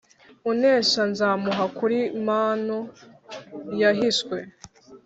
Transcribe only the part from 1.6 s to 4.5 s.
kuri manu yahishwe,